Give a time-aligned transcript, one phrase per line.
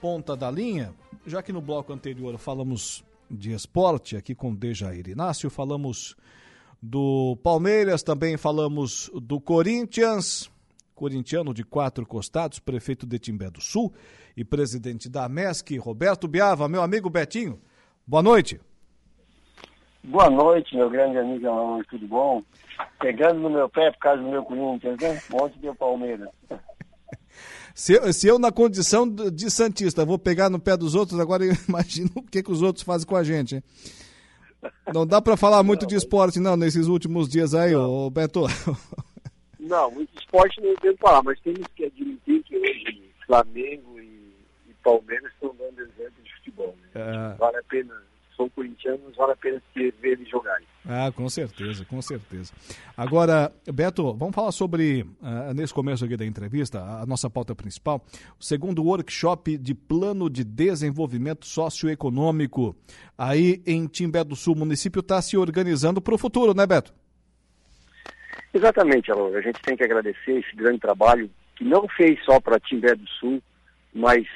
[0.00, 0.94] ponta da linha,
[1.26, 6.16] já que no bloco anterior falamos de esporte aqui com Dejair Inácio, falamos
[6.82, 10.50] do Palmeiras, também falamos do Corinthians,
[10.94, 13.92] corintiano de quatro costados, prefeito de Timbé do Sul
[14.36, 17.60] e presidente da MESC, Roberto Biava, meu amigo Betinho.
[18.06, 18.58] Boa noite.
[20.02, 21.46] Boa noite, meu grande amigo
[21.90, 22.42] tudo bom?
[22.98, 25.20] Pegando no meu pé por causa do meu Corinthians, né?
[25.30, 26.30] Ontem deu Palmeiras.
[27.74, 31.44] Se eu, se eu, na condição de Santista, vou pegar no pé dos outros, agora
[31.68, 33.56] imagino o que, que os outros fazem com a gente.
[33.56, 33.62] Hein?
[34.92, 37.90] Não dá para falar muito não, de esporte, não, nesses últimos dias aí, não.
[37.90, 38.46] ô Beto.
[39.58, 44.34] Não, muito esporte não devo falar, mas temos que admitir que hoje Flamengo e,
[44.68, 46.74] e Palmeiras estão dando exemplo de futebol.
[46.82, 46.88] Né?
[46.94, 47.34] É.
[47.36, 48.02] Vale a pena
[48.40, 50.58] sou corintiano, vale a pena ver ele jogar.
[50.88, 52.54] Ah, com certeza, com certeza.
[52.96, 58.02] Agora, Beto, vamos falar sobre, uh, nesse começo aqui da entrevista, a nossa pauta principal,
[58.38, 62.74] o segundo workshop de plano de desenvolvimento socioeconômico
[63.18, 64.54] aí em Timbé do Sul.
[64.54, 66.94] O município está se organizando para o futuro, né, Beto?
[68.54, 69.36] Exatamente, Alô.
[69.36, 73.06] A gente tem que agradecer esse grande trabalho que não fez só para Timbé do
[73.06, 73.42] Sul,
[73.92, 74.26] mas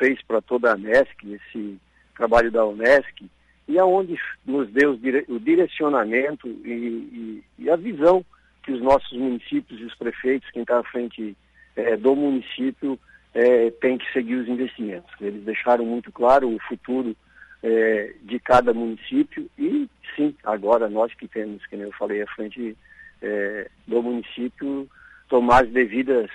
[0.00, 1.78] fez para toda a Unesc, esse
[2.16, 3.30] trabalho da Unesc,
[3.72, 8.22] e aonde nos deu o direcionamento e, e, e, a visão
[8.62, 11.34] que os nossos municípios e os prefeitos, quem está à frente
[11.74, 12.98] é, do município,
[13.32, 15.10] é, tem que seguir os investimentos.
[15.18, 17.16] Eles deixaram muito claro o futuro
[17.62, 22.76] é, de cada município e sim, agora nós que temos, como eu falei, à frente
[23.22, 24.86] é, do município,
[25.30, 26.30] tomar as devidas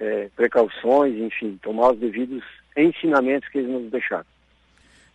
[0.00, 2.42] é, precauções, enfim, tomar os devidos
[2.76, 4.33] ensinamentos que eles nos deixaram.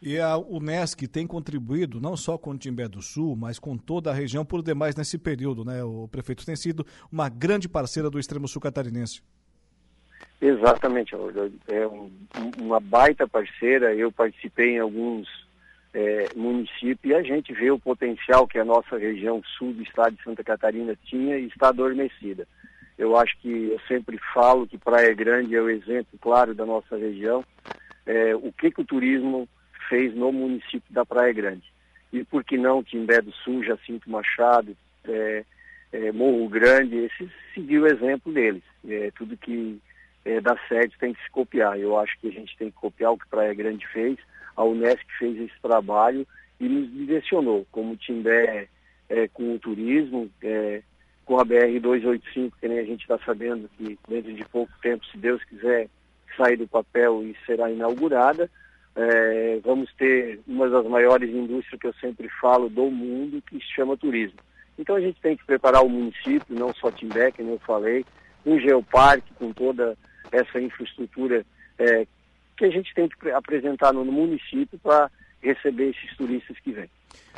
[0.00, 4.10] E a Unesc tem contribuído não só com o Timbé do Sul, mas com toda
[4.10, 5.82] a região por demais nesse período, né?
[5.82, 9.22] O prefeito tem sido uma grande parceira do extremo sul catarinense.
[10.40, 11.14] Exatamente,
[11.68, 12.10] é um,
[12.58, 13.94] uma baita parceira.
[13.94, 15.26] Eu participei em alguns
[15.94, 20.14] é, municípios e a gente vê o potencial que a nossa região sul do estado
[20.14, 22.46] de Santa Catarina tinha e está adormecida.
[22.98, 26.96] Eu acho que eu sempre falo que Praia Grande é o exemplo claro da nossa
[26.96, 27.42] região.
[28.04, 29.48] É, o que, que o turismo
[29.88, 31.64] fez no município da Praia Grande.
[32.12, 35.44] E por que não Timbé do Sul, Jacinto Machado, é,
[35.92, 38.62] é, Morro Grande, esse seguiu o exemplo deles.
[38.88, 39.80] É, tudo que
[40.24, 41.78] é, dá certo tem que se copiar.
[41.78, 44.18] Eu acho que a gente tem que copiar o que Praia Grande fez,
[44.56, 46.26] a Unesc fez esse trabalho
[46.58, 48.68] e nos direcionou, como Timbé
[49.08, 50.82] é, com o turismo, é,
[51.24, 55.18] com a BR-285, que nem a gente está sabendo que dentro de pouco tempo, se
[55.18, 55.88] Deus quiser,
[56.36, 58.50] sair do papel e será inaugurada,
[58.96, 63.74] é, vamos ter uma das maiores indústrias que eu sempre falo do mundo, que se
[63.74, 64.38] chama turismo.
[64.78, 68.04] Então a gente tem que preparar o município, não só Timbé, como eu falei,
[68.44, 69.96] um geoparque com toda
[70.32, 71.44] essa infraestrutura
[71.78, 72.06] é,
[72.56, 75.10] que a gente tem que apresentar no, município para
[75.42, 76.90] receber esses turistas que vêm.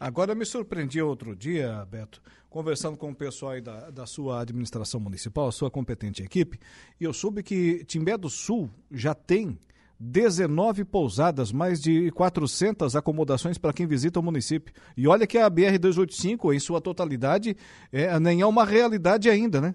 [0.00, 5.48] Agora me surpreendi outro dia, Beto, conversando com o pessoal da, da sua administração municipal,
[5.48, 6.58] a sua competente equipe,
[6.98, 9.58] e eu soube que Timbé do Sul já tem
[10.04, 14.74] 19 pousadas, mais de 400 acomodações para quem visita o município.
[14.96, 17.56] E olha que a BR-285, em sua totalidade,
[17.92, 19.74] é, nem é uma realidade ainda, né?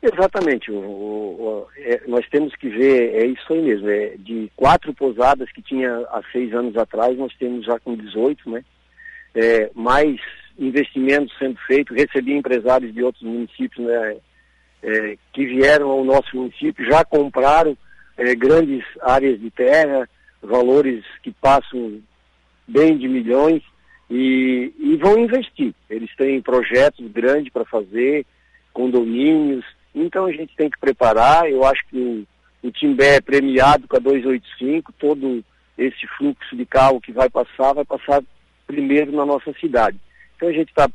[0.00, 0.70] Exatamente.
[0.70, 5.50] O, o, é, nós temos que ver, é isso aí mesmo, é, de quatro pousadas
[5.50, 8.64] que tinha há seis anos atrás, nós temos já com 18, né?
[9.34, 10.20] É, mais
[10.56, 14.16] investimentos sendo feitos, recebi empresários de outros municípios né,
[14.82, 17.76] é, que vieram ao nosso município, já compraram
[18.16, 20.08] é, grandes áreas de terra,
[20.42, 22.00] valores que passam
[22.66, 23.62] bem de milhões
[24.10, 25.74] e, e vão investir.
[25.88, 28.26] Eles têm projetos grandes para fazer,
[28.72, 29.64] condomínios,
[29.94, 31.48] então a gente tem que preparar.
[31.50, 32.26] Eu acho que o,
[32.66, 35.44] o Timbé é premiado com a 285, todo
[35.76, 38.22] esse fluxo de carro que vai passar, vai passar
[38.66, 39.98] primeiro na nossa cidade.
[40.36, 40.88] Então a gente está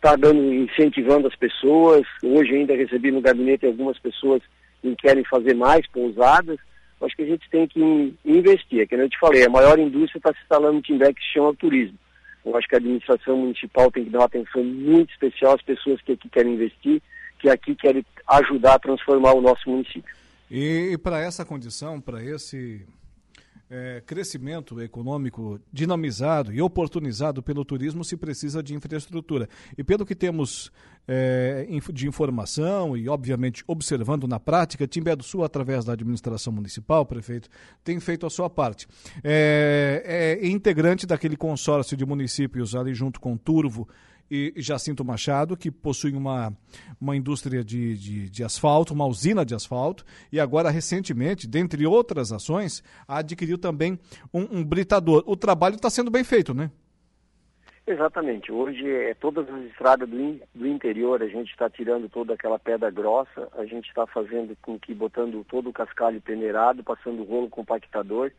[0.00, 2.06] tá dando, incentivando as pessoas.
[2.22, 4.42] Hoje ainda recebi no gabinete algumas pessoas
[4.80, 6.58] que querem fazer mais pousadas,
[7.00, 8.80] acho que a gente tem que investir.
[8.80, 11.32] É que eu te falei, a maior indústria está se instalando em Timbé que se
[11.32, 11.98] chama turismo.
[12.44, 16.00] Eu acho que a administração municipal tem que dar uma atenção muito especial às pessoas
[16.02, 17.02] que aqui querem investir,
[17.38, 20.14] que aqui querem ajudar a transformar o nosso município.
[20.50, 22.86] E, e para essa condição, para esse
[23.70, 29.48] é, crescimento econômico dinamizado e oportunizado pelo turismo se precisa de infraestrutura.
[29.76, 30.72] E pelo que temos
[31.06, 37.04] é, de informação e, obviamente, observando na prática, Timbé do Sul, através da administração municipal,
[37.04, 37.48] prefeito,
[37.84, 38.86] tem feito a sua parte.
[39.22, 43.88] É, é integrante daquele consórcio de municípios ali junto com Turvo
[44.30, 46.52] e Jacinto Machado, que possui uma,
[47.00, 52.32] uma indústria de, de, de, asfalto, uma usina de asfalto, e agora, recentemente, dentre outras
[52.32, 53.98] ações, adquiriu também
[54.32, 55.24] um, um britador.
[55.26, 56.70] O trabalho está sendo bem feito, né?
[57.86, 58.52] Exatamente.
[58.52, 62.58] Hoje, é, todas as estradas do, in, do interior, a gente está tirando toda aquela
[62.58, 67.24] pedra grossa, a gente está fazendo com que, botando todo o cascalho peneirado, passando o
[67.24, 68.30] rolo compactador.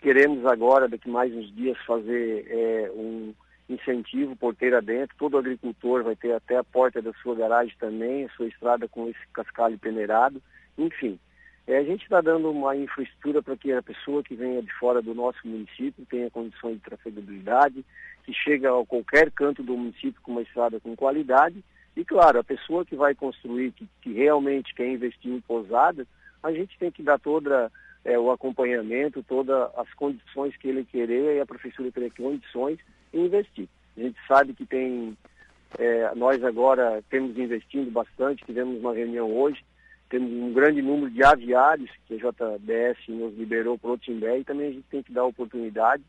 [0.00, 3.32] Queremos agora, daqui mais uns dias, fazer é, um
[3.74, 5.16] incentivo porteira dentro.
[5.18, 9.08] Todo agricultor vai ter até a porta da sua garagem também, a sua estrada com
[9.08, 10.42] esse cascalho peneirado.
[10.76, 11.18] Enfim,
[11.66, 15.00] é, a gente está dando uma infraestrutura para que a pessoa que venha de fora
[15.00, 17.84] do nosso município tenha condições de trafegabilidade,
[18.24, 21.62] que chega a qualquer canto do município com uma estrada com qualidade.
[21.96, 26.06] E, claro, a pessoa que vai construir, que, que realmente quer investir em pousada,
[26.42, 27.70] a gente tem que dar toda
[28.04, 32.78] é, o acompanhamento, todas as condições que ele querer e a prefeitura ter condições
[33.12, 33.68] investir.
[33.96, 35.16] A gente sabe que tem,
[35.78, 39.62] é, nós agora temos investindo bastante, tivemos uma reunião hoje,
[40.08, 44.44] temos um grande número de aviários que a JBS nos liberou para o Timbé e
[44.44, 46.02] também a gente tem que dar oportunidade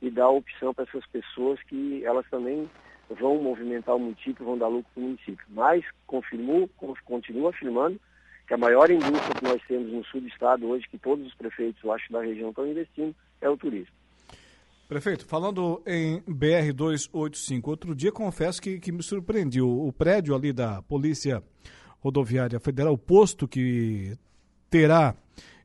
[0.00, 2.68] e dar opção para essas pessoas que elas também
[3.10, 5.44] vão movimentar o município, vão dar lucro para o município.
[5.48, 6.68] Mas confirmou,
[7.04, 7.98] continua afirmando
[8.46, 11.34] que a maior indústria que nós temos no sul do estado hoje, que todos os
[11.34, 13.97] prefeitos, eu acho, da região estão investindo, é o turismo.
[14.88, 19.68] Prefeito, falando em BR-285, outro dia confesso que, que me surpreendeu.
[19.68, 21.42] O prédio ali da Polícia
[22.00, 24.16] Rodoviária Federal, o posto que
[24.70, 25.14] terá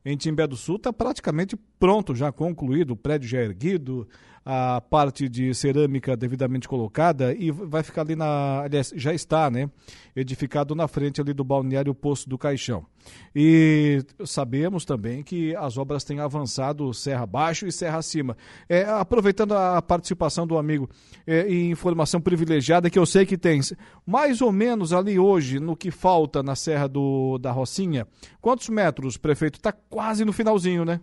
[0.04, 4.06] em Timbé do Sul está praticamente pronto, já concluído, o prédio já é erguido,
[4.44, 8.60] a parte de cerâmica devidamente colocada e vai ficar ali na.
[8.60, 9.70] Aliás, já está, né?
[10.14, 12.84] Edificado na frente ali do balneário Poço do Caixão.
[13.34, 18.36] E sabemos também que as obras têm avançado serra abaixo e serra acima.
[18.68, 20.88] É, aproveitando a participação do amigo
[21.26, 23.60] é, e informação privilegiada que eu sei que tem,
[24.06, 28.06] mais ou menos ali hoje, no que falta na Serra do, da Rocinha,
[28.40, 29.56] quantos metros, prefeito?
[29.56, 31.00] Está quase no finalzinho, né?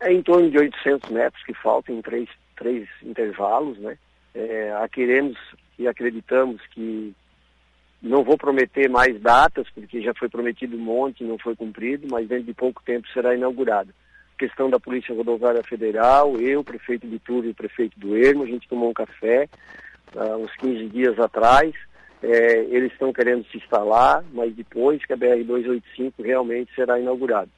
[0.00, 3.96] É em torno de 800 metros que faltam em três, três intervalos, né?
[4.34, 5.38] É, queremos
[5.78, 7.14] e acreditamos que
[8.04, 12.28] não vou prometer mais datas, porque já foi prometido um monte, não foi cumprido, mas
[12.28, 13.94] dentro de pouco tempo será inaugurado.
[14.38, 18.68] Questão da Polícia Rodoviária Federal, eu, prefeito de Túlio e prefeito do Ermo, a gente
[18.68, 19.48] tomou um café
[20.14, 21.72] uh, uns 15 dias atrás.
[22.22, 27.50] É, eles estão querendo se instalar, mas depois que a BR-285 realmente será inaugurada.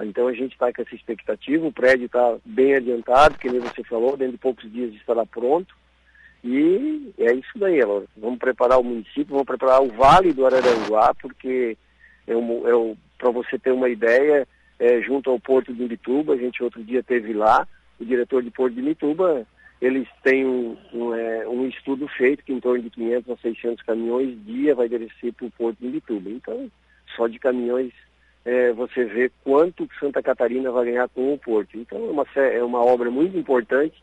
[0.00, 3.84] Então a gente está com essa expectativa, o prédio está bem adiantado, que nem você
[3.84, 5.74] falou, dentro de poucos dias estará pronto.
[6.44, 7.80] E é isso daí.
[8.16, 11.76] Vamos preparar o município, vamos preparar o Vale do Araranguá, porque
[12.26, 14.46] é um, é um, para você ter uma ideia,
[14.78, 17.66] é, junto ao Porto de Mituba, a gente outro dia teve lá,
[18.00, 19.46] o diretor de Porto de Mituba,
[19.80, 23.84] eles têm um, um, é, um estudo feito que em torno de 500 a 600
[23.84, 26.30] caminhões dia vai descer para o Porto de Mituba.
[26.30, 26.70] Então,
[27.16, 27.92] só de caminhões
[28.44, 31.76] é, você vê quanto Santa Catarina vai ganhar com o porto.
[31.76, 34.02] Então é uma, é uma obra muito importante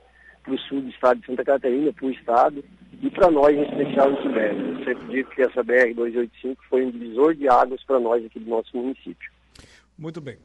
[0.49, 2.65] para o sul do estado de Santa Catarina, para o estado
[3.01, 4.59] e para nós em especial em Tibete.
[4.59, 8.49] Eu sempre digo que essa BR-285 foi um divisor de águas para nós aqui do
[8.49, 9.31] nosso município.
[9.97, 10.37] Muito bem.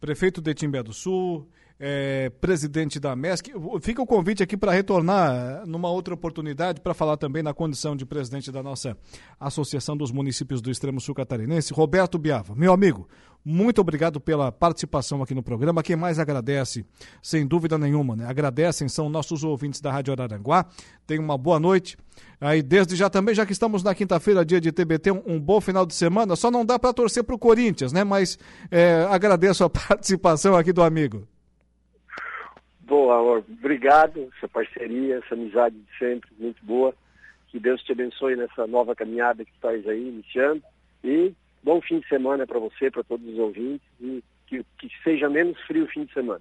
[0.00, 1.48] Prefeito de Timbé do Sul,
[1.78, 3.52] é, presidente da MESC.
[3.80, 8.04] Fica o convite aqui para retornar numa outra oportunidade para falar também na condição de
[8.04, 8.96] presidente da nossa
[9.38, 12.54] Associação dos Municípios do Extremo Sul Catarinense, Roberto Biava.
[12.54, 13.08] Meu amigo,
[13.44, 15.82] muito obrigado pela participação aqui no programa.
[15.82, 16.84] Quem mais agradece,
[17.22, 18.26] sem dúvida nenhuma, né?
[18.26, 20.66] Agradecem são nossos ouvintes da Rádio Araranguá.
[21.06, 21.96] Tenham uma boa noite.
[22.40, 25.60] Aí, desde já também, já que estamos na quinta-feira, dia de TBT, um, um, bom
[25.60, 26.34] final de semana.
[26.36, 28.04] Só não dá para torcer para o Corinthians, né?
[28.04, 28.38] Mas
[28.70, 31.26] é, agradeço a participação aqui do amigo.
[32.88, 36.94] Boa, obrigado, essa parceria, essa amizade de sempre, muito boa.
[37.48, 40.62] Que Deus te abençoe nessa nova caminhada que estás aí iniciando.
[41.04, 45.28] E bom fim de semana para você, para todos os ouvintes, e que, que seja
[45.28, 46.40] menos frio o fim de semana.